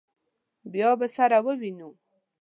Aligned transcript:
بیا 0.71 0.89
به 0.99 1.07
سره 1.15 1.37
ووینو. 1.45 1.89